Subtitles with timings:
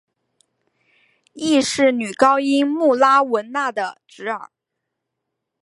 [1.33, 4.49] 亦是女高音穆拉汶娜的侄儿。